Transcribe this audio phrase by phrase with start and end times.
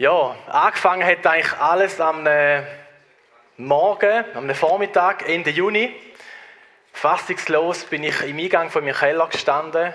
[0.00, 2.62] Ja, angefangen hat eigentlich alles am äh,
[3.58, 5.94] Morgen, am Vormittag, Ende Juni.
[6.94, 9.92] Fassungslos bin ich im Eingang von meinem Keller gestanden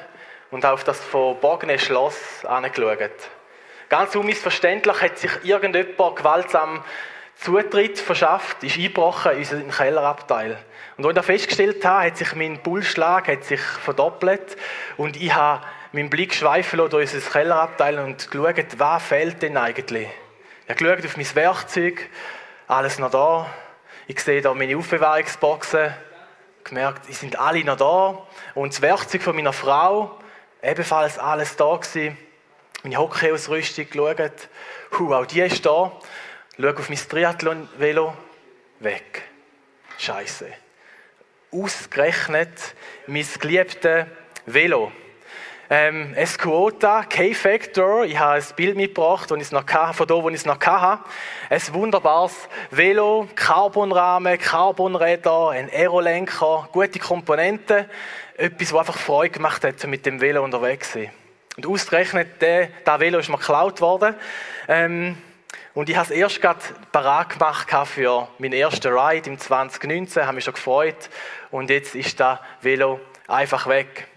[0.52, 3.10] und auf das verbogene Schloss angeschaut.
[3.90, 6.84] Ganz unmissverständlich hat sich irgendjemand gewaltsam
[7.34, 10.60] Zutritt verschafft, ist eingebrochen in unseren Kellerabteil.
[10.98, 14.56] Und als ich festgestellt habe, hat sich mein Pulsschlag hat sich verdoppelt
[14.98, 19.58] und ich habe meinen Blick schweifen lassen durch unser Kellerabteil und geschaut, was fehlt denn
[19.58, 20.10] eigentlich.
[20.68, 22.10] Ich habe auf mein Werkzeug,
[22.68, 23.54] alles noch da.
[24.08, 25.94] Ich sehe da meine Aufbewahrungsboxen,
[26.64, 28.28] gemerkt, die sind alle noch da.
[28.56, 30.20] Und das Werkzeug von meiner Frau,
[30.62, 32.18] ebenfalls alles da gewesen.
[32.84, 34.50] Meine Hockeyausrüstung geschaut,
[34.98, 35.92] huh, auch die ist da.
[36.60, 38.16] Schau auf mein Triathlon-Velo,
[38.80, 39.24] weg.
[39.98, 40.48] Scheiße.
[41.52, 42.76] Ausgerechnet
[43.08, 44.06] mein geliebtes
[44.46, 44.92] Velo.
[45.68, 49.40] Ähm, Escuota, K-Factor, ich habe ein Bild mitgebracht, von
[50.08, 51.04] da, wo ich es noch hatte.
[51.50, 57.86] Ein wunderbares Velo, Carbonrahmen, Carbonräder, ein Aerolenker, gute Komponenten.
[58.38, 61.12] Etwas, was einfach Freude gemacht hat, mit dem Velo unterwegs zu sein.
[61.58, 64.14] Und ausgerechnet, der, der Velo ist mir geklaut worden.
[64.68, 65.18] Ähm,
[65.74, 66.60] und ich habe es erst gerade
[66.92, 71.10] parat gemacht für meinen ersten Ride im 2019, habe mich schon gefreut.
[71.50, 74.08] Und jetzt ist das Velo einfach weg.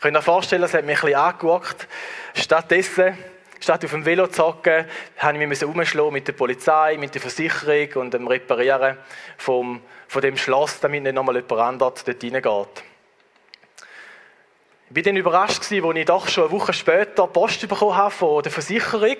[0.00, 1.88] Könnt ihr euch vorstellen, es hat mich ein bisschen angeguckt.
[2.32, 3.18] Stattdessen,
[3.58, 7.20] statt auf dem Velo zu hocken, habe ich mich umschlagen mit der Polizei, mit der
[7.20, 8.96] Versicherung und dem Reparieren
[9.38, 12.84] vom, von dem Schloss, damit nicht nochmal jemand anderes dort reingeht.
[14.90, 18.40] Ich war dann überrascht, als ich doch schon eine Woche später Post bekommen habe von
[18.44, 19.16] der Versicherung.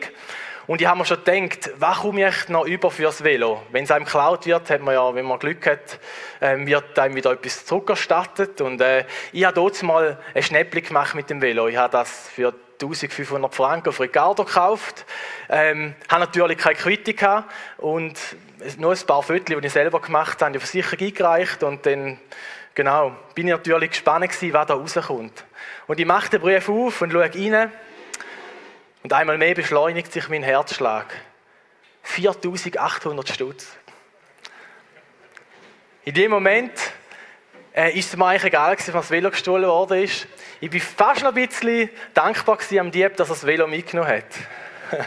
[0.69, 3.63] Und ich habe mir schon gedacht, was komme ich noch über fürs Velo?
[3.73, 5.99] Wenn es einem geklaut wird, hat man ja, wenn man Glück hat,
[6.43, 8.61] ähm, wird einem wieder etwas zurückerstattet.
[8.61, 11.69] Und äh, ich habe dort mal ein Schnäppchen gemacht mit dem Velo.
[11.69, 12.53] Ich habe das für
[12.83, 15.07] 1500 Franken auf Ricardo gekauft.
[15.49, 17.45] Ähm, habe natürlich keine Quittung
[17.79, 18.19] und
[18.77, 22.19] nur ein paar Fotos, die ich selber gemacht habe, die Versicherung eingereicht und dann
[22.79, 25.45] Genau, bin ich natürlich gespannt gewesen, was da rauskommt.
[25.89, 27.73] Und ich mache den Brief auf und schaue rein
[29.09, 31.07] und einmal mehr beschleunigt sich mein Herzschlag.
[32.03, 33.75] 4800 Stutz.
[36.05, 36.73] In dem Moment
[37.75, 40.29] äh, ist es mir eigentlich egal, gewesen, was das Velo gestohlen ist.
[40.61, 44.25] Ich bin fast noch ein bisschen dankbar am Dieb, dass er das Velo mitgenommen hat.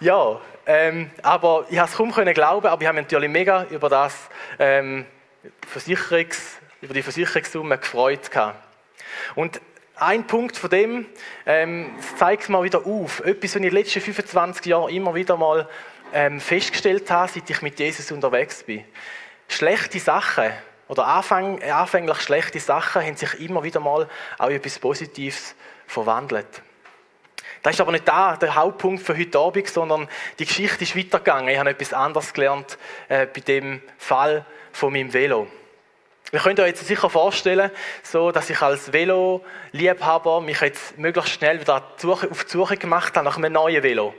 [0.00, 3.66] ja, ähm, aber ich habe es kaum können glauben, aber ich habe mich natürlich mega
[3.70, 4.16] über das
[4.58, 5.06] ähm,
[5.68, 8.60] Versicherungs, über die Versicherungssumme gefreut gehabt.
[9.36, 9.60] Und
[9.96, 11.06] ein Punkt von dem
[11.46, 13.20] ähm, zeigt es mal wieder auf.
[13.20, 15.68] Etwas, was ich in den letzten 25 Jahren immer wieder mal
[16.12, 18.84] ähm, festgestellt habe, seit ich mit Jesus unterwegs bin.
[19.48, 20.50] Schlechte Sachen
[20.88, 24.08] oder anfäng, anfänglich schlechte Sachen haben sich immer wieder mal
[24.38, 25.54] auch in etwas Positives
[25.86, 26.62] verwandelt.
[27.62, 31.48] Das ist aber nicht da, der Hauptpunkt für heute Abend, sondern die Geschichte ist weitergegangen.
[31.48, 32.76] Ich habe etwas anderes gelernt
[33.08, 35.46] äh, bei dem Fall von meinem Velo.
[36.30, 37.70] Ihr könnt euch jetzt sicher vorstellen,
[38.02, 43.24] so, dass ich als Velo-Liebhaber mich jetzt möglichst schnell wieder auf die Suche gemacht habe
[43.24, 44.14] nach einem neuen Velo.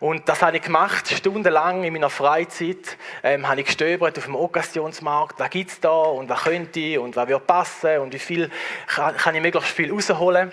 [0.00, 4.34] Und das habe ich gemacht, stundenlang in meiner Freizeit, ähm, habe ich gestöbert auf dem
[4.34, 8.50] Occasionsmarkt, was gibt es da und was könnte und was würde passen und wie viel
[8.86, 10.52] kann, kann ich möglichst viel rausholen.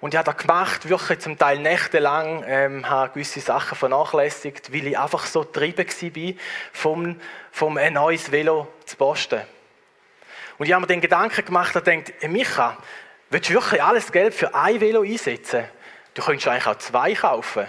[0.00, 4.86] Und ich habe das gemacht, wirklich zum Teil nächtelang, ähm, habe gewisse Sachen vernachlässigt, weil
[4.86, 6.34] ich einfach so getrieben war,
[6.72, 9.40] vom, vom ein neues Velo zu posten.
[10.58, 12.76] Und ich habe mir den Gedanken gemacht und gedacht, hey Micha,
[13.30, 15.64] willst du wirklich alles Geld für ein Velo einsetzen?
[16.14, 17.66] Du könntest eigentlich auch zwei kaufen.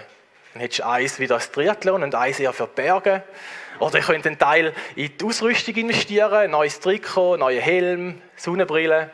[0.52, 3.22] Dann hättest du eins wieder als Triathlon und eins eher für die Berge.
[3.78, 9.10] Oder ich könnte einen Teil in die Ausrüstung investieren, ein neues Trikot, neue Helm, Sonnenbrille.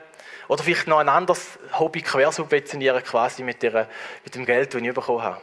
[0.49, 3.89] Oder vielleicht noch ein anderes Hobby quersubventionieren quasi mit, der,
[4.25, 5.41] mit dem Geld, das ich bekommen habe.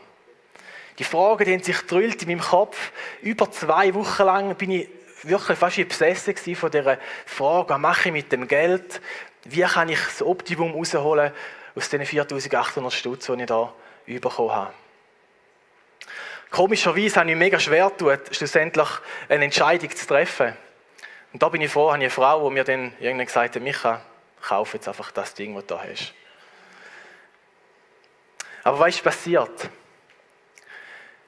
[0.98, 2.92] Die Fragen, die haben sich in meinem Kopf.
[3.22, 4.90] Über zwei Wochen lang bin ich
[5.28, 9.01] wirklich fast besessen von dieser Frage, was mache ich mit dem Geld?
[9.44, 11.31] Wie kann ich das Optimum rausholen
[11.75, 13.73] aus den 4800 Stutz, die ich da
[14.06, 14.73] bekommen habe?
[16.49, 18.87] Komischerweise habe ich mega schwer getan, schlussendlich
[19.28, 20.55] eine Entscheidung zu treffen.
[21.34, 23.64] Und da bin ich froh, habe ich eine Frau, die mir dann irgendwann gesagt hat,
[23.64, 24.02] Micha,
[24.40, 26.14] kauf jetzt einfach das Ding, das du da hast.
[28.64, 29.69] Aber was ist passiert?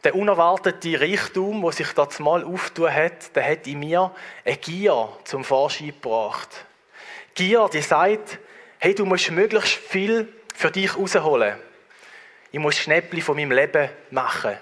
[0.06, 4.12] Der unerwartete Reichtum, wo sich das mal auftun hat, der hat in mir
[4.46, 6.66] eine Gier zum Vorschein gebracht.
[7.34, 8.38] Gier, die sagt,
[8.78, 11.56] hey, du musst möglichst viel für dich rausholen.
[12.52, 14.56] Ich muss Schnäppli von meinem Leben machen.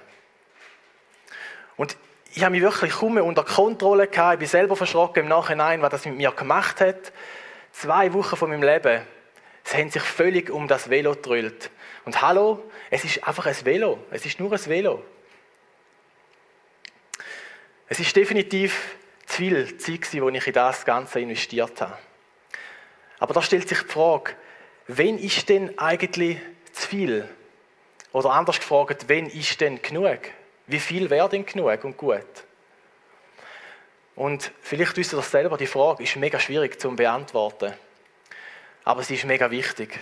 [1.75, 1.97] Und
[2.33, 4.35] ich habe mich wirklich kaum unter Kontrolle gehabt.
[4.35, 7.11] Ich bin selber verschrocken im Nachhinein, was das mit mir gemacht hat.
[7.73, 9.01] Zwei Wochen von meinem Leben,
[9.65, 11.69] sie haben sich völlig um das Velo gedrüllt.
[12.05, 13.99] Und hallo, es ist einfach ein Velo.
[14.09, 15.03] Es ist nur ein Velo.
[17.93, 18.95] Es ist definitiv
[19.27, 21.95] zu viel Zeit, die ich in das Ganze investiert habe.
[23.19, 24.31] Aber da stellt sich die Frage,
[24.87, 26.39] wen ist denn eigentlich
[26.71, 27.29] zu viel?
[28.11, 30.17] Oder anders gefragt, wen ist denn genug?
[30.65, 32.25] Wie viel wäre denn genug und gut?
[34.15, 37.75] Und vielleicht wisst ihr das selber, die Frage ist mega schwierig zu beantworten.
[38.85, 39.99] Aber sie ist mega wichtig.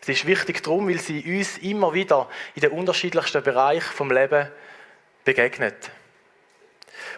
[0.00, 4.48] Sie ist wichtig darum, weil sie uns immer wieder in den unterschiedlichsten Bereichen vom Leben
[5.24, 5.92] begegnet.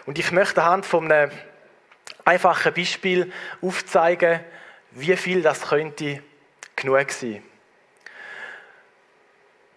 [0.05, 1.31] Und ich möchte anhand von einem
[2.23, 3.31] einfachen Beispiel
[3.61, 4.39] aufzeigen,
[4.91, 6.21] wie viel das könnte
[6.75, 7.43] genug sein.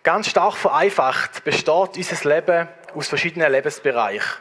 [0.02, 4.40] Ganz stark vereinfacht besteht unser Leben aus verschiedenen Lebensbereichen.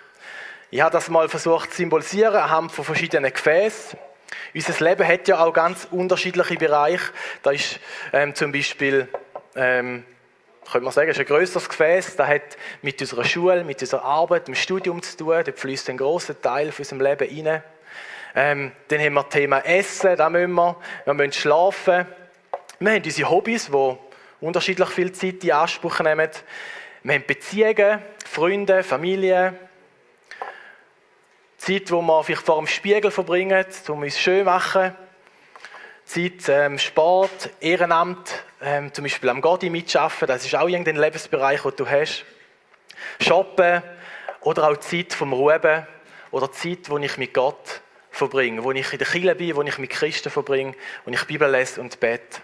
[0.69, 3.97] Ich habe das mal versucht zu symbolisieren anhand von verschiedenen Gefäßen.
[4.53, 7.11] Unser Leben hat ja auch ganz unterschiedliche Bereiche.
[7.41, 7.79] Da ist
[8.13, 9.07] ähm, zum Beispiel,
[9.55, 10.05] ähm,
[10.71, 12.15] könnte man sagen, ist ein größeres Gefäß.
[12.15, 15.43] Das hat mit unserer Schule, mit unserer Arbeit, mit dem Studium zu tun.
[15.45, 17.63] Da fließt ein großer Teil von unserem Leben rein.
[18.35, 20.75] Ähm, dann haben wir das Thema Essen, da müssen wir.
[21.05, 22.05] Wir müssen schlafen.
[22.79, 23.97] Wir haben unsere Hobbys, die
[24.41, 26.29] unterschiedlich viel Zeit in Anspruch nehmen.
[27.03, 29.53] Wir haben Beziehungen, Freunde, Familie,
[31.57, 34.95] Zeit, wo wir vielleicht vor dem Spiegel verbringen, um uns schön machen.
[36.07, 41.61] Zeit, ähm, Sport, Ehrenamt, ähm, zum Beispiel am Godi mitschaffen, das ist auch irgendein Lebensbereich,
[41.63, 42.23] den du hast.
[43.19, 43.83] Shoppen
[44.39, 45.85] oder auch Zeit vom Ruhen
[46.31, 49.77] oder Zeit, wo ich mit Gott verbringe, wo ich in der Kirche bin, wo ich
[49.77, 52.41] mit Christen verbringe, wo ich Bibel lese und bete.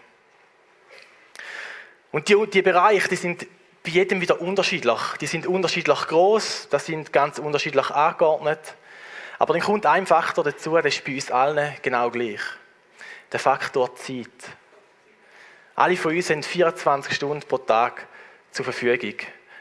[2.12, 3.48] Und die, die Bereiche, die sind
[3.82, 5.00] bei jedem wieder unterschiedlich.
[5.22, 8.76] Die sind unterschiedlich groß, das sind ganz unterschiedlich angeordnet.
[9.40, 12.42] Aber dann kommt ein Faktor dazu, das ist bei uns allen genau gleich.
[13.34, 14.28] Der Faktor Zeit.
[15.74, 18.08] Alle von uns haben 24 Stunden pro Tag
[18.52, 19.16] zur Verfügung.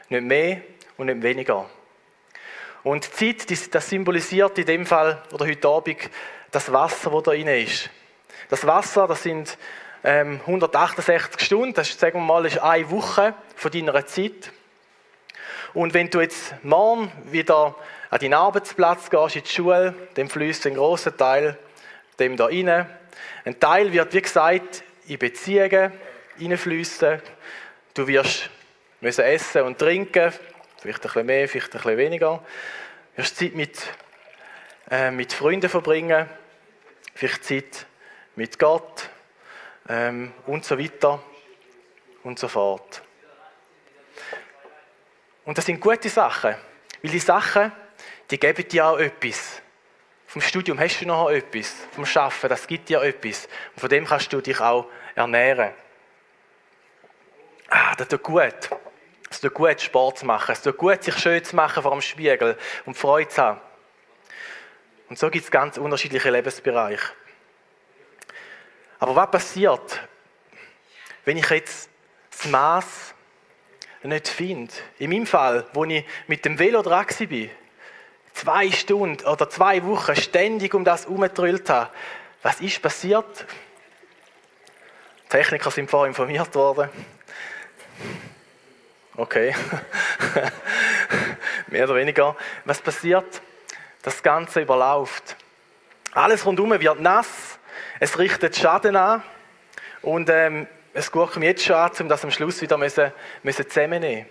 [0.09, 0.61] Nicht mehr
[0.95, 1.67] und nicht weniger.
[2.83, 5.97] Und Zeit, das symbolisiert in dem Fall, oder heute Abend,
[6.51, 7.89] das Wasser, das da drin ist.
[8.49, 9.57] Das Wasser, das sind
[10.03, 14.51] ähm, 168 Stunden, das ist, sagen wir mal, ist eine Woche von deiner Zeit.
[15.73, 17.75] Und wenn du jetzt morgen wieder
[18.11, 21.57] an deinen Arbeitsplatz gehst, in die Schule, dann fließt ein großer Teil
[22.19, 22.87] dem da rein.
[23.45, 25.91] Ein Teil wird, wie gesagt, in Beziehungen
[26.37, 27.21] hineinfließen.
[27.93, 28.49] Du wirst
[29.03, 30.31] müssen essen und trinken,
[30.81, 32.43] vielleicht ein bisschen mehr, vielleicht ein bisschen weniger.
[33.15, 33.81] Du wirst Zeit mit,
[34.89, 36.29] äh, mit Freunden verbringen,
[37.13, 37.85] vielleicht Zeit
[38.35, 39.09] mit Gott
[39.89, 41.21] ähm, und so weiter
[42.23, 43.01] und so fort.
[45.43, 46.55] Und das sind gute Sachen,
[47.01, 47.73] weil die Sachen,
[48.31, 49.62] die geben dir auch etwas.
[50.33, 53.47] Vom Studium hast du noch etwas, vom Schaffen, das gibt dir etwas.
[53.75, 55.69] Und von dem kannst du dich auch ernähren.
[57.69, 58.71] Ah, das tut gut.
[59.29, 60.51] Es tut gut, Sport zu machen.
[60.51, 63.61] Es tut gut, sich schön zu machen vor dem Spiegel und Freude zu haben.
[65.07, 67.11] Und so gibt es ganz unterschiedliche Lebensbereiche.
[68.97, 70.01] Aber was passiert,
[71.25, 71.91] wenn ich jetzt
[72.31, 73.13] das Maß
[74.01, 74.73] nicht finde?
[74.97, 77.49] In meinem Fall, wo ich mit dem Velo dran war,
[78.33, 81.89] zwei Stunden oder zwei Wochen ständig um das herumgetrüllt habe.
[82.41, 83.45] Was ist passiert?
[85.29, 86.89] Techniker sind vorher informiert worden.
[89.15, 89.55] Okay.
[91.67, 92.35] Mehr oder weniger.
[92.65, 93.41] Was passiert?
[94.01, 95.35] Das Ganze überläuft.
[96.11, 97.59] Alles rundherum wird nass.
[97.99, 99.23] Es richtet Schaden an.
[100.01, 103.11] Und ähm, es geht mir jetzt schon an, um das am Schluss wieder müssen,
[103.43, 104.25] müssen zusammennehmen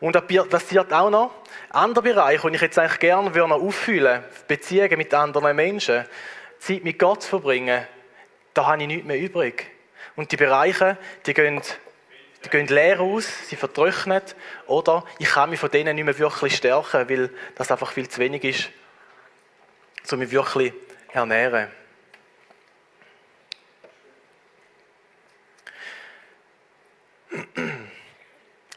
[0.00, 1.34] Und da passiert auch noch,
[1.70, 6.04] andere Bereiche, die ich jetzt eigentlich gerne würde auffüllen würde, Beziehungen mit anderen Menschen,
[6.58, 7.86] Zeit mit Gott zu verbringen,
[8.54, 9.70] da habe ich nichts mehr übrig.
[10.16, 11.60] Und die Bereiche, die gehen,
[12.44, 14.22] die gehen leer aus, sie vertrocknen,
[14.66, 18.20] oder ich kann mich von denen nicht mehr wirklich stärken, weil das einfach viel zu
[18.20, 18.70] wenig ist,
[20.12, 20.72] um mich wirklich
[21.12, 21.68] ernähren.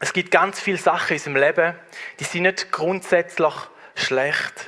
[0.02, 1.74] Es gibt ganz viele Sachen in unserem Leben,
[2.18, 3.54] die sind nicht grundsätzlich
[3.94, 4.66] schlecht.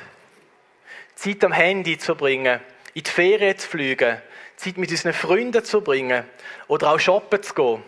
[1.16, 2.60] Zeit am Handy zu verbringen,
[2.94, 4.22] in die Ferien zu fliegen,
[4.54, 6.24] Zeit mit unseren Freunden zu verbringen
[6.68, 7.82] oder auch shoppen zu gehen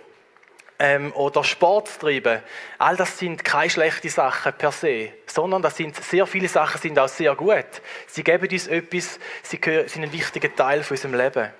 [0.80, 2.42] ähm, oder Sport zu treiben.
[2.78, 6.98] All das sind keine schlechten Sachen per se, sondern das sind sehr viele Sachen sind
[6.98, 7.80] auch sehr gut.
[8.08, 11.52] Sie geben uns etwas, sie sind ein wichtiger Teil von unserem Leben.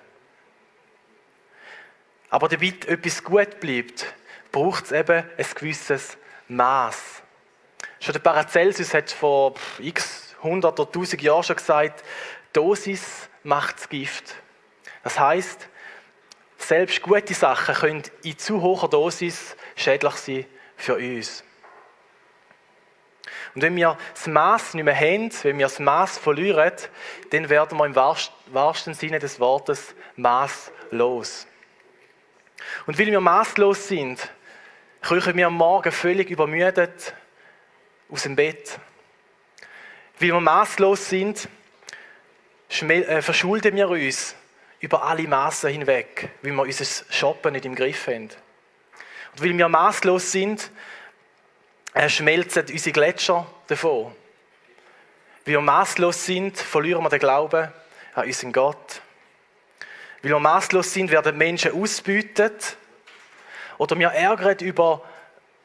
[2.29, 4.05] Aber damit etwas gut bleibt,
[4.57, 6.17] braucht es eben ein gewisses
[6.49, 7.23] Maß.
[8.01, 12.03] Schon der Paracelsus hat vor x 100 oder 1000 Jahren schon gesagt,
[12.55, 14.35] Dosis macht das Gift.
[15.05, 15.69] Das heißt,
[16.57, 21.45] selbst gute Sachen können in zu hoher Dosis schädlich sein für uns.
[23.55, 26.73] Und wenn wir das Maß nicht mehr haben, wenn wir das Maß verlieren,
[27.29, 31.47] dann werden wir im wahrsten Sinne des Wortes maßlos.
[32.87, 34.31] Und weil wir maßlos sind,
[35.07, 37.15] kriechen wir am Morgen völlig übermüdet
[38.11, 38.77] aus dem Bett.
[40.19, 41.49] Weil wir maßlos sind,
[42.81, 44.35] äh, verschulden wir uns
[44.81, 48.25] über alle Maßen hinweg, weil wir unser Shoppen nicht im Griff haben.
[48.25, 50.73] Und weil wir maßlos sind,
[51.95, 54.07] äh, schmelzen unsere Gletscher davon.
[55.45, 57.69] Weil wir maßlos sind, verlieren wir den Glauben
[58.15, 59.01] an unseren Gott.
[60.23, 62.77] Weil wir maßlos sind, werden Menschen ausbeutet
[63.79, 65.03] oder wir ärgern über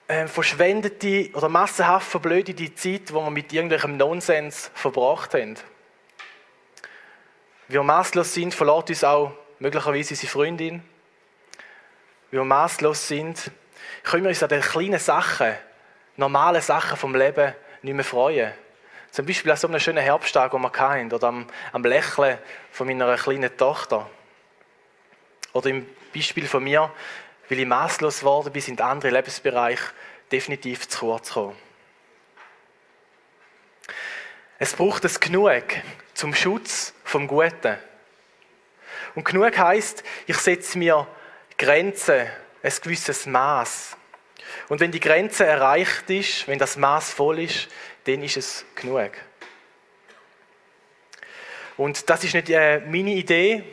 [0.07, 5.55] äh, verschwendete oder massenhaft verblödete Zeit, die wir mit irgendwelchem Nonsens verbracht haben.
[7.67, 10.83] Wie wir maßlos sind, verlässt uns auch möglicherweise unsere Freundin.
[12.29, 13.51] Wie wir maßlos sind,
[14.03, 15.53] können wir uns an den kleinen Sachen,
[16.17, 18.51] normalen Sachen vom Leben nicht mehr freuen.
[19.11, 22.37] Zum Beispiel an so einem schönen Herbsttag, den wir hatten, oder am, am Lächeln
[22.71, 24.09] von meiner kleinen Tochter.
[25.53, 26.91] Oder im Beispiel von mir,
[27.51, 29.91] weil ich maßlos geworden bin, sind andere Lebensbereiche
[30.31, 31.57] definitiv zu kurz gekommen.
[34.57, 35.65] Es braucht es genug
[36.13, 37.77] zum Schutz vom Guten.
[39.15, 41.05] Und genug heißt, ich setze mir
[41.57, 42.25] Grenzen,
[42.63, 43.97] ein gewisses Maß.
[44.69, 47.67] Und wenn die Grenze erreicht ist, wenn das Maß voll ist,
[48.05, 49.11] dann ist es genug.
[51.75, 53.65] Und das ist nicht meine Idee,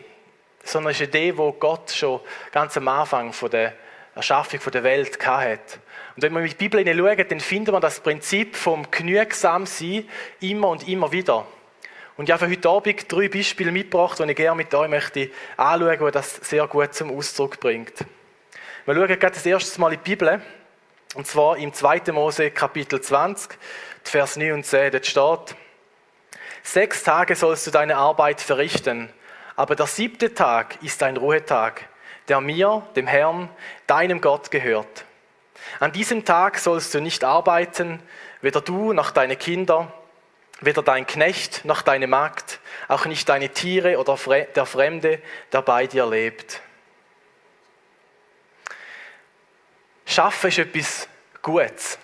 [0.65, 2.21] sondern es ist eine Idee, die Gott schon
[2.53, 3.75] ganz am Anfang von der
[4.15, 5.79] Erschaffung der Welt hatte.
[6.17, 10.09] Und wenn wir in die Bibel hineinschauen, dann finden wir das Prinzip vom Genügsamsein
[10.41, 11.47] immer und immer wieder.
[12.17, 15.99] Und ich habe heute Abend drei Beispiele mitgebracht, die ich gerne mit euch möchte anschauen,
[16.07, 17.95] die das sehr gut zum Ausdruck bringt.
[18.85, 20.43] Wir schauen gerade das erste Mal in die Bibel,
[21.15, 22.11] und zwar im 2.
[22.13, 23.57] Mose Kapitel 20,
[24.03, 25.57] Vers 9 und 10, dort steht,
[26.65, 29.11] Sechs Tage sollst du deine Arbeit verrichten,
[29.59, 31.89] aber der siebte Tag ist ein Ruhetag,
[32.29, 33.49] der mir, dem Herrn,
[33.89, 35.05] deinem Gott gehört.
[35.81, 38.01] An diesem Tag sollst du nicht arbeiten,
[38.41, 39.93] weder du noch deine Kinder,
[40.61, 44.17] weder dein Knecht noch deine Magd, auch nicht deine Tiere oder
[44.55, 45.21] der Fremde,
[45.53, 46.61] der bei dir lebt.
[50.07, 51.09] Schaffen ist etwas
[51.43, 51.99] Gutes.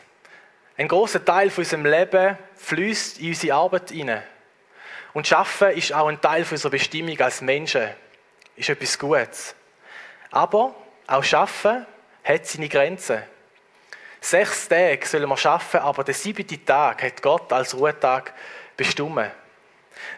[0.77, 4.25] Ein großer Teil von unserem Leben fließt in unsere Arbeit hinein.
[5.15, 7.89] Und Schaffen ist auch ein Teil unserer Bestimmung als Menschen.
[8.57, 9.55] Ist etwas Gutes.
[10.31, 10.75] Aber
[11.07, 11.87] auch Schaffen
[12.25, 13.23] hat seine Grenzen.
[14.21, 18.33] Sechs Tage sollen wir schaffen, aber der siebte Tag hat Gott als Ruhetag
[18.77, 19.31] bestimmt.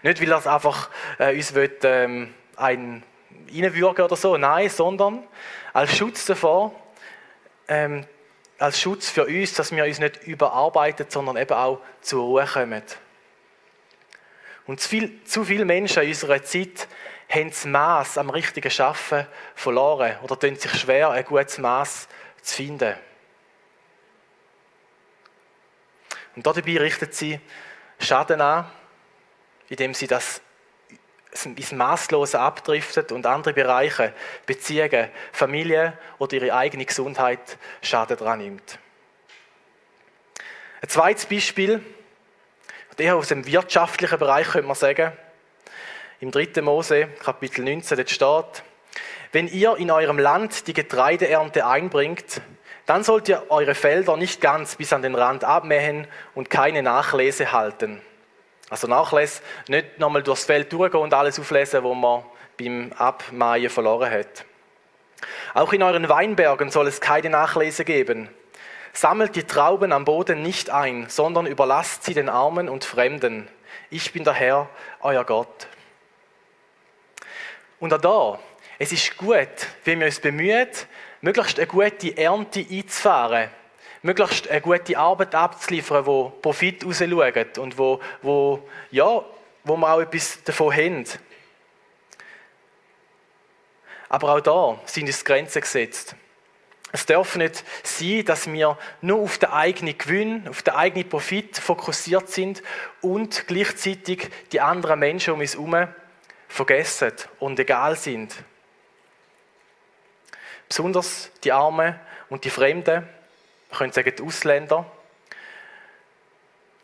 [0.03, 3.03] Nicht, weil er es einfach äh, uns will, ähm, ein
[3.53, 5.25] reinwürgen oder so, nein, sondern
[5.73, 6.73] als Schutz davor,
[7.69, 8.07] ähm,
[8.59, 12.83] als Schutz für uns, dass wir uns nicht überarbeiten, sondern eben auch zur Ruhe kommen.
[14.66, 16.88] Und zu, viel, zu viele Menschen in unserer Zeit
[17.28, 22.08] haben das Maß am richtigen Schaffen verloren oder tun sich schwer, ein gutes Maß
[22.42, 22.94] zu finden.
[26.35, 27.40] Und dabei richtet sie
[27.99, 28.70] Schaden an,
[29.68, 30.42] indem sie das
[31.44, 34.14] ins Maßlose abdriftet und andere Bereiche,
[34.46, 38.78] Beziehungen, Familie oder ihre eigene Gesundheit Schaden dran nimmt.
[40.80, 41.85] Ein zweites Beispiel,
[42.99, 45.12] eher aus dem wirtschaftlichen Bereich könnte man sagen,
[46.21, 46.62] im 3.
[46.62, 48.62] Mose, Kapitel 19, dort steht,
[49.33, 52.41] wenn ihr in eurem Land die Getreideernte einbringt,
[52.87, 57.53] dann sollt ihr eure Felder nicht ganz bis an den Rand abmähen und keine Nachlese
[57.53, 58.00] halten.
[58.71, 62.25] Also Nachlese, nicht nochmal durchs Feld durchgehen und alles auflesen, wo man
[62.59, 64.45] beim Abmähen verloren hat.
[65.55, 68.29] Auch in euren Weinbergen soll es keine Nachlese geben.
[68.97, 73.47] Sammelt die Trauben am Boden nicht ein, sondern überlasst sie den Armen und Fremden.
[73.91, 74.71] Ich bin der Herr,
[75.03, 75.69] euer Gott.
[77.79, 78.38] Und auch da,
[78.79, 79.50] es ist gut,
[79.85, 80.71] wenn wir uns bemühen,
[81.21, 83.50] möglichst eine gute Ernte einzufahren,
[84.00, 89.23] möglichst eine gute Arbeit abzuliefern, wo Profit rausschaut und wo, wo, ja,
[89.62, 91.05] wo wir auch etwas davon haben.
[94.09, 96.17] Aber auch da sind uns Grenzen gesetzt.
[96.97, 101.59] Es darf nicht sein, dass wir nur auf den eigenen Gewinn, auf den eigenen Profit
[101.59, 102.62] fokussiert sind
[103.03, 105.88] und gleichzeitig die anderen Menschen um uns herum
[106.49, 108.35] vergessen und egal sind.
[110.71, 112.00] Besonders die Armen
[112.31, 113.07] und die Fremden,
[113.69, 114.91] wir können sagen die Ausländer.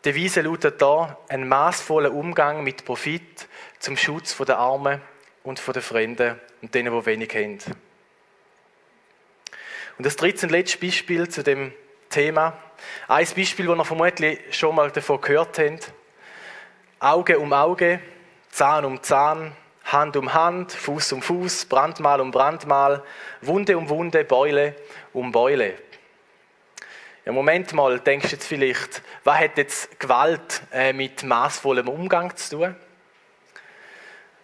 [0.05, 3.47] Die Devise lautet da, ein maßvoller Umgang mit Profit
[3.79, 5.01] zum Schutz der Armen
[5.41, 7.57] und der Fremden und denen, die wenig haben.
[9.97, 11.71] Und das dritte und letzte Beispiel zu dem
[12.09, 12.57] Thema.
[13.07, 15.91] Ein Beispiel, das ihr vermutlich schon mal davon gehört habt.
[16.99, 17.99] Auge um Auge,
[18.49, 23.03] Zahn um Zahn, Hand um Hand, Fuß um Fuß, Brandmal um Brandmal,
[23.41, 24.75] Wunde um Wunde, Beule
[25.11, 25.75] um Beule.
[27.25, 32.35] Ja, Moment mal, denkst du jetzt vielleicht, was hat jetzt Gewalt äh, mit maßvollem Umgang
[32.35, 32.75] zu tun?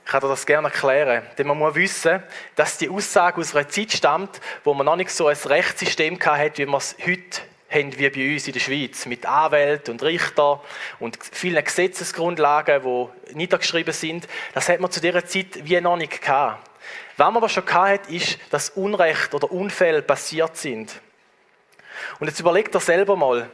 [0.10, 1.22] Ich kann dir das gerne erklären.
[1.38, 2.24] Denn man muss wissen,
[2.56, 6.64] dass die Aussage aus einer Zeit stammt, wo man noch nicht so ein Rechtssystem hatte,
[6.64, 10.64] wie wir es heute haben, wie bei uns in der Schweiz, mit Anwälten und Richter
[11.00, 14.28] und vielen Gesetzesgrundlagen, die niedergeschrieben sind.
[14.56, 16.68] Das hat man zu dieser Zeit wie noch nicht gehabt.
[17.16, 21.00] Was man aber schon hatte, ist, dass Unrecht oder Unfälle passiert sind.
[22.20, 23.48] Und jetzt überleg dir selber mal,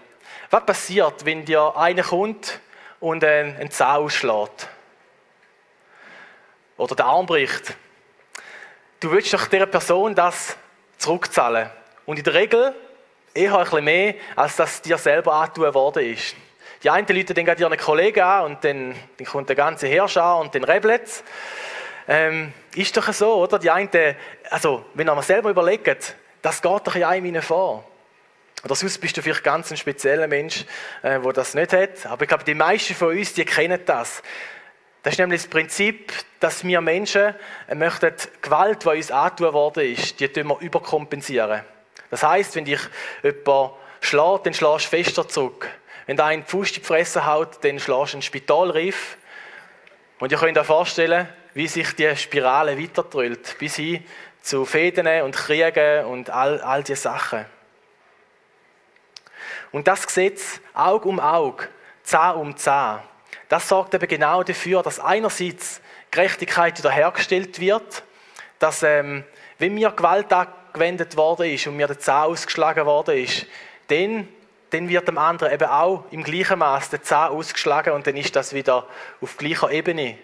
[0.50, 2.62] was passiert, wenn dir einer kommt
[3.02, 4.70] und einen Zahn ausschlägt?
[6.78, 7.76] Oder der Arm bricht.
[9.00, 10.58] Du willst doch dieser Person das
[10.98, 11.70] zurückzahlen.
[12.06, 12.74] Und in der Regel
[13.34, 16.36] eher ein bisschen mehr, als das dir selber angetan worden ist.
[16.84, 20.18] Die einen Leute dann gerade ihren Kollegen an und dann, dann kommt der ganze Hirsch
[20.18, 21.24] an und dann rebelt
[22.08, 23.58] ähm, Ist doch so, oder?
[23.58, 23.90] Die einen,
[24.50, 27.84] also, wenn man selber überlegt, das geht doch in einem vor.
[28.64, 30.66] Oder sonst bist du vielleicht ganz ein spezieller Mensch,
[31.02, 32.06] äh, das nicht hat.
[32.06, 34.22] Aber ich glaube, die meisten von uns, die kennen das.
[35.06, 37.36] Das ist nämlich das Prinzip, dass wir Menschen
[37.68, 41.62] äh, möchten Gewalt, die uns angetan worden ist, die wir überkompensieren.
[42.10, 42.80] Das heißt, wenn dich
[43.22, 45.70] jemand schlägt, dann schlägst du fester zurück.
[46.08, 49.18] Wenn da ein Fuß in die Fresse haut, dann schlägst du einen Spitalriff.
[50.18, 54.04] Und ihr könnt euch vorstellen, wie sich die Spirale weiterdrüllt, bis hin
[54.42, 57.46] zu Fäden und Kriegen und all, all diese Sachen.
[59.72, 61.68] Und das Gesetz Aug um Aug,
[62.02, 63.04] Zahn um Zahn,
[63.50, 68.04] das sorgt eben genau dafür, dass einerseits Gerechtigkeit wiederhergestellt wird,
[68.60, 69.24] dass ähm,
[69.60, 73.46] wenn mir Gewalt angewendet worden ist und mir der Zahn ausgeschlagen worden ist,
[73.88, 74.28] dann,
[74.72, 78.36] dann wird dem anderen eben auch im gleichen Maß der Zahn ausgeschlagen und dann ist
[78.36, 78.88] das wieder
[79.22, 80.18] auf gleicher Ebene.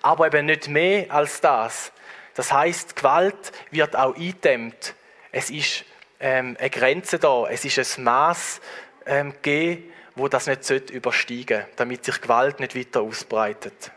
[0.00, 1.92] Aber eben nicht mehr als das.
[2.34, 4.94] Das heißt, Gewalt wird auch eingedämmt.
[5.30, 5.84] Es ist
[6.18, 8.60] ähm, eine Grenze da, es ist ein Maß
[9.06, 13.90] ähm, geben, wo das nicht übersteigen sollte, damit sich Gewalt nicht weiter ausbreitet.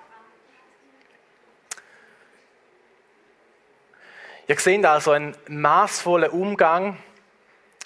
[4.47, 6.97] Ihr seht also, ein maßvoller Umgang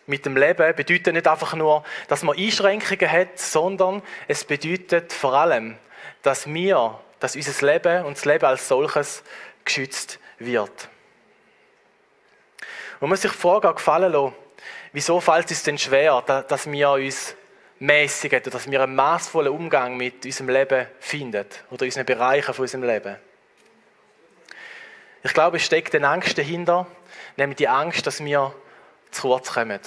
[0.05, 5.35] mit dem Leben bedeutet nicht einfach nur, dass man Einschränkungen hat, sondern es bedeutet vor
[5.35, 5.77] allem,
[6.21, 9.23] dass wir, dass unser Leben und das Leben als solches
[9.63, 10.89] geschützt wird.
[12.99, 14.35] Man muss sich die Frage gefallen lassen,
[14.91, 17.35] wieso fällt es denn schwer, dass wir uns
[17.79, 22.83] mäßigen, dass wir einen maßvollen Umgang mit unserem Leben finden oder unseren Bereichen von unserem
[22.83, 23.15] Leben?
[25.23, 26.87] Ich glaube, es steckt eine Angst dahinter,
[27.35, 28.53] nämlich die Angst, dass wir
[29.11, 29.79] zu kurz kommen.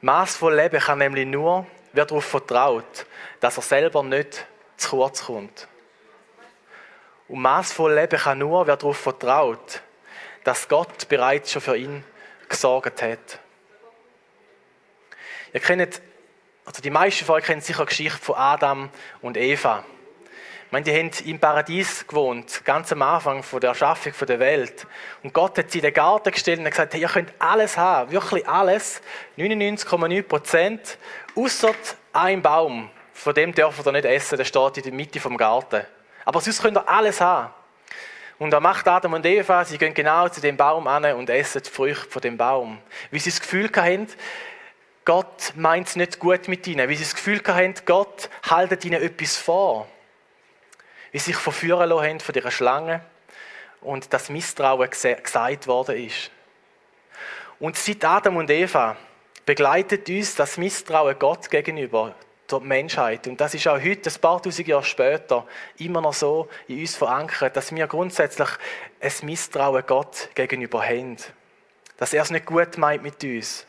[0.00, 3.06] Maßvoll Leben kann nämlich nur, wer darauf vertraut,
[3.40, 4.46] dass er selber nicht
[4.76, 5.66] zu kurz kommt.
[7.28, 9.80] Und maßvoll Leben kann nur, wer darauf vertraut,
[10.44, 12.04] dass Gott bereits schon für ihn
[12.48, 13.40] gesorgt hat.
[15.56, 16.02] Ihr kennt,
[16.66, 18.90] also die meisten von euch kennen sicher die Geschichte von Adam
[19.22, 19.84] und Eva.
[20.66, 24.86] Ich meine, die haben im Paradies gewohnt, ganz am Anfang von der Erschaffung der Welt.
[25.22, 28.12] Und Gott hat sie in den Garten gestellt und gesagt, hey, ihr könnt alles haben,
[28.12, 29.00] wirklich alles,
[29.38, 30.98] 99,9 Prozent,
[31.34, 31.72] außer
[32.12, 32.90] ein Baum.
[33.14, 35.86] Von dem dürft ihr nicht essen, der steht in der Mitte vom Garten.
[36.26, 37.50] Aber sonst könnt ihr alles haben.
[38.38, 41.62] Und da macht Adam und Eva, sie gehen genau zu dem Baum an und essen
[41.62, 42.76] die Früchte von dem Baum.
[43.10, 44.08] Wie sie das Gefühl hatten,
[45.06, 46.88] Gott meint es nicht gut mit ihnen.
[46.88, 49.88] Wie sie das Gefühl hatten, Gott haltet ihnen etwas vor.
[51.12, 53.00] Wie sie sich verführen lassen haben von dieser Schlange
[53.80, 56.32] und das Misstrauen gesagt worden ist.
[57.60, 58.96] Und seit Adam und Eva
[59.46, 62.16] begleitet uns das Misstrauen Gott gegenüber
[62.50, 63.28] der Menschheit.
[63.28, 65.46] Und das ist auch heute, ein paar tausend Jahre später,
[65.78, 68.48] immer noch so in uns verankert, dass wir grundsätzlich
[69.00, 71.16] ein Misstrauen Gott gegenüber haben.
[71.96, 73.66] Dass er es nicht gut meint mit uns.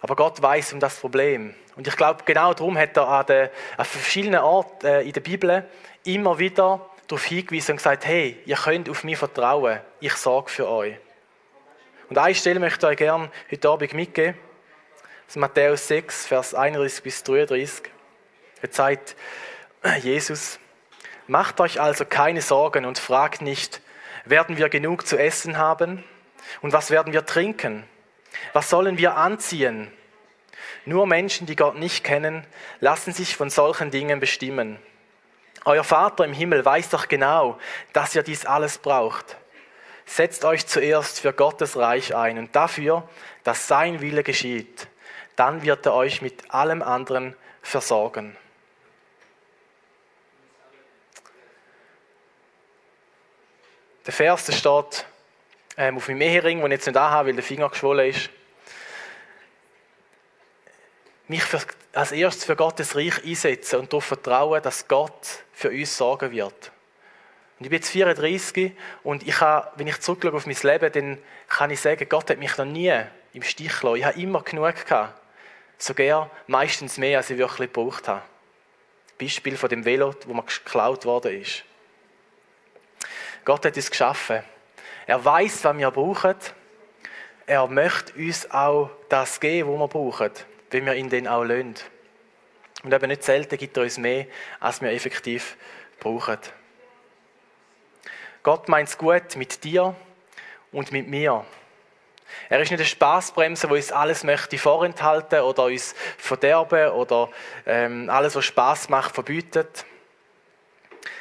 [0.00, 1.54] Aber Gott weiß um das Problem.
[1.76, 5.20] Und ich glaube, genau darum hat er an, den, an verschiedenen Orten äh, in der
[5.20, 5.66] Bibel
[6.04, 10.68] immer wieder darauf hingewiesen und gesagt, hey, ihr könnt auf mich vertrauen, ich sorge für
[10.68, 10.96] euch.
[12.08, 14.36] Und eine Stelle möchte ich euch gerne heute Abend mitgeben.
[15.26, 17.90] Das ist Matthäus 6, Vers 31 bis 33.
[18.62, 19.16] Er sagt
[20.02, 20.58] Jesus,
[21.26, 23.80] macht euch also keine Sorgen und fragt nicht,
[24.24, 26.04] werden wir genug zu essen haben?
[26.62, 27.84] Und was werden wir trinken?
[28.52, 29.90] Was sollen wir anziehen?
[30.84, 32.46] Nur Menschen, die Gott nicht kennen,
[32.80, 34.78] lassen sich von solchen Dingen bestimmen.
[35.64, 37.58] Euer Vater im Himmel weiß doch genau,
[37.92, 39.36] dass ihr dies alles braucht.
[40.06, 43.08] setzt euch zuerst für Gottes Reich ein und dafür,
[43.44, 44.88] dass sein Wille geschieht.
[45.36, 48.36] Dann wird er euch mit allem anderen versorgen.
[54.06, 55.06] Der Vers der steht
[55.76, 58.30] ähm, auf meinem Ehering, den ich jetzt nicht habe, weil der Finger geschwollen ist.
[61.28, 61.60] Mich für,
[61.92, 66.72] als erstes für Gottes Reich einsetzen und darauf vertrauen, dass Gott für uns sorgen wird.
[67.58, 71.18] Und ich bin jetzt 34 und ich habe, wenn ich zurückschaue auf mein Leben, dann
[71.48, 72.92] kann ich sagen, Gott hat mich noch nie
[73.32, 73.96] im Stich gelassen.
[73.96, 75.20] Ich habe immer genug gehabt.
[75.76, 78.22] Sogar meistens mehr, als ich wirklich gebraucht habe.
[79.18, 81.64] Beispiel von dem Velo, wo mir geklaut worden ist.
[83.44, 84.42] Gott hat uns geschaffen.
[85.10, 86.36] Er weiß, was wir brauchen.
[87.44, 90.30] Er möchte uns auch das geben, was wir brauchen,
[90.70, 91.74] wenn wir ihn dann auch lösen.
[92.84, 94.26] Und eben nicht selten gibt er uns mehr,
[94.60, 95.56] als wir effektiv
[95.98, 96.38] brauchen.
[98.44, 99.96] Gott meint es gut mit dir
[100.70, 101.44] und mit mir.
[102.48, 107.30] Er ist nicht eine Spaßbremse, wo uns alles möchte vorenthalten oder uns verderben oder
[107.66, 109.84] ähm, alles, was Spaß macht, verbietet.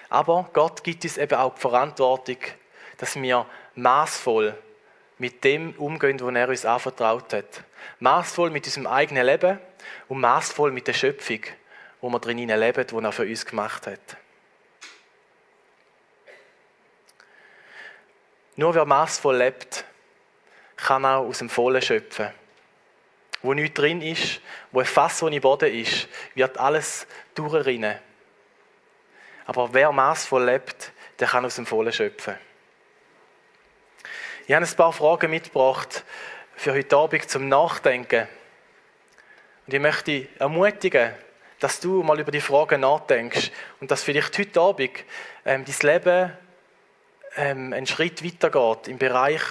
[0.09, 2.37] Aber Gott gibt uns eben auch die Verantwortung,
[2.99, 4.55] dass wir maßvoll
[5.17, 7.63] mit dem umgehen, was er uns anvertraut hat.
[7.99, 9.59] Maßvoll mit unserem eigenen Leben
[10.07, 11.41] und maßvoll mit der Schöpfung,
[12.01, 14.17] wo wir drin leben, die er für uns gemacht hat.
[18.55, 19.85] Nur wer maßvoll lebt,
[20.75, 22.29] kann auch aus dem Vollen schöpfen.
[23.41, 27.97] Wo nichts drin ist, wo ein Fass ohne Boden ist, wird alles durchrinnen.
[29.45, 32.35] Aber wer maßvoll lebt, der kann aus dem Vollen schöpfen.
[34.49, 36.03] Ich habe ein paar Fragen mitgebracht
[36.55, 38.27] für heute Abend zum Nachdenken.
[39.67, 41.13] Und ich möchte ermutigen,
[41.59, 45.05] dass du mal über die Fragen nachdenkst und dass vielleicht heute Abend
[45.45, 46.33] ähm, dein Leben
[47.35, 49.43] ähm, einen Schritt weitergeht im Bereich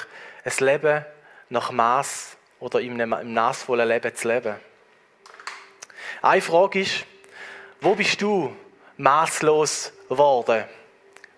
[0.43, 1.05] ein Leben
[1.49, 4.57] nach Maß oder im, im maßvollen Leben zu leben.
[6.23, 7.07] Eine Frage ist,
[7.81, 8.53] wo bist du
[8.97, 10.65] maßlos geworden?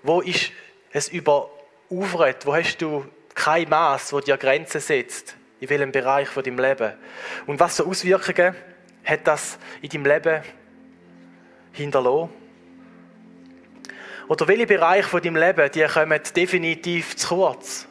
[0.02, 0.50] Wo ist
[0.92, 2.46] es überufert?
[2.46, 3.04] Wo hast du
[3.40, 5.34] kein Maß, wo dir Grenzen setzt?
[5.60, 6.92] In welchem Bereich von deinem Leben?
[7.46, 8.54] Und was für Auswirkungen
[9.04, 10.42] hat das in deinem Leben
[11.72, 12.30] hinterlassen?
[14.28, 17.88] Oder welche Bereiche von deinem Leben, die kommen definitiv zu kurz?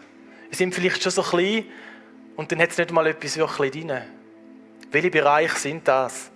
[0.52, 1.66] Sie sind vielleicht schon so klein
[2.36, 4.02] und dann hat es nicht mal etwas wirklich drin.
[4.92, 6.32] Welche Bereiche sind das?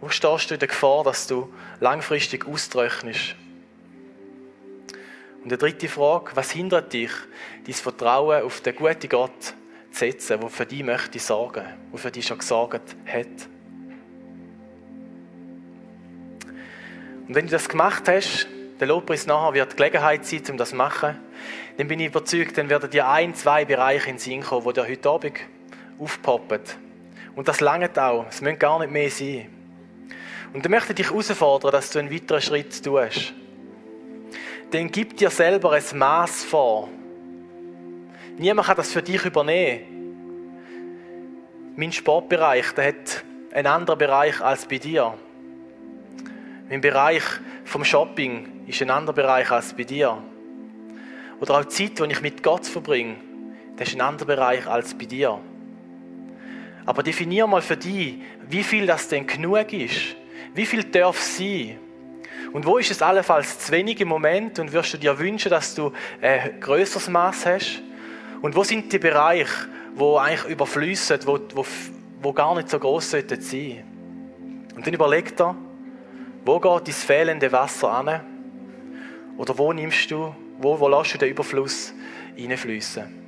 [0.00, 3.36] Wo stehst du in der Gefahr, dass du langfristig austrocknest?
[5.42, 7.10] Und die dritte Frage, was hindert dich,
[7.66, 9.54] dein Vertrauen auf den guten Gott zu
[9.90, 13.26] setzen, der für dich möchte sorgen, der für dich schon gesorgt hat?
[17.26, 18.46] Und wenn du das gemacht hast,
[18.78, 21.18] der Lobpreis nachher wird Gelegenheit sein, um das zu machen,
[21.76, 24.72] dann bin ich überzeugt, dann werden dir ein, zwei Bereiche in den Sinn kommen, die
[24.74, 25.38] dir heute Abend
[25.98, 26.60] aufpoppen.
[27.34, 28.26] Und das langt auch.
[28.28, 29.48] Es müssen gar nicht mehr sein.
[30.52, 33.32] Und dann möchte ich dich herausfordern, dass du einen weiteren Schritt tust.
[34.72, 36.88] Dann gib dir selber ein Maß vor.
[38.38, 39.82] Niemand kann das für dich übernehmen.
[41.76, 45.12] Mein Sportbereich, der hat einen anderen Bereich als bei dir.
[46.70, 47.22] Mein Bereich
[47.64, 50.16] vom Shopping ist ein anderer Bereich als bei dir.
[51.38, 53.16] Oder auch die Zeit, die ich mit Gott verbringe,
[53.76, 55.38] das ist ein anderer Bereich als bei dir.
[56.86, 60.16] Aber definier mal für dich, wie viel das denn genug ist.
[60.54, 61.78] Wie viel darf sein?
[62.52, 65.74] Und wo ist es allenfalls zu wenig im Moment und wirst du dir wünschen, dass
[65.74, 67.82] du ein größeres Maß hast?
[68.42, 71.64] Und wo sind die Bereiche, wo eigentlich überflüssen, wo, wo,
[72.20, 73.84] wo gar nicht so groß sollten sein?
[74.76, 75.54] Und dann überleg dir,
[76.44, 78.20] wo geht dein fehlende Wasser an?
[79.38, 81.94] Oder wo nimmst du, wo, wo lässt du den Überfluss
[82.38, 83.22] reinfließen?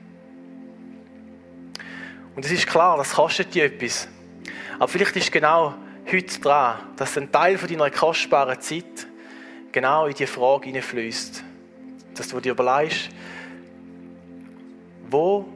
[2.36, 4.08] Und es ist klar, das kostet dir etwas.
[4.78, 5.74] Aber vielleicht ist genau
[6.10, 9.06] heute dran, dass ein Teil von deiner kostbaren Zeit
[9.74, 11.42] genau in die Frage hineinfließt.
[12.14, 13.08] Dass du dir überlegst,
[15.10, 15.46] wo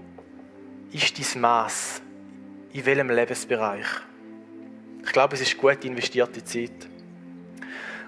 [0.91, 2.03] ist dein Maß?
[2.73, 3.87] In welchem Lebensbereich?
[5.05, 6.89] Ich glaube, es ist gut investierte Zeit.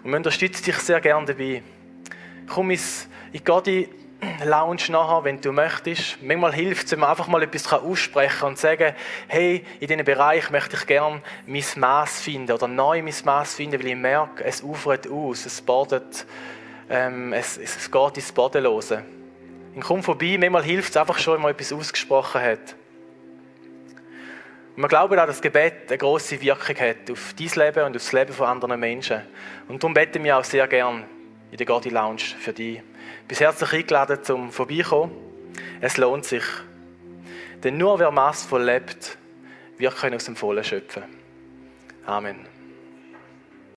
[0.03, 1.63] Und wir unterstützen dich sehr gerne dabei.
[2.49, 3.89] Komm ins, in die
[4.45, 6.23] Lounge nachher, wenn du möchtest.
[6.23, 8.95] Manchmal hilft es, wenn man einfach mal etwas aussprechen kann und sagen,
[9.29, 13.79] hey, in diesem Bereich möchte ich gerne mein Maß finden oder neu mein Maß finden,
[13.81, 16.27] weil ich merke, es ufert aus, es badet,
[16.89, 19.05] ähm, es, es geht ins Bodenlose.
[19.75, 22.75] Und komm vorbei, manchmal hilft es einfach schon, wenn man etwas ausgesprochen hat.
[24.77, 28.03] Und wir glauben auch, dass Gebet eine große Wirkung hat auf dein Leben und auf
[28.03, 29.23] das Leben von anderen Menschen.
[29.69, 31.05] Und darum beten wir auch sehr gern
[31.51, 32.81] in der Gordi Lounge für dich.
[33.29, 35.13] Bist herzlich eingeladen zum Vorbeikommen.
[35.81, 36.45] Es lohnt sich.
[37.63, 39.19] Denn nur wer maßvoll lebt,
[39.79, 41.05] wird können aus dem Vollen schöpfen.
[42.07, 42.50] Amen.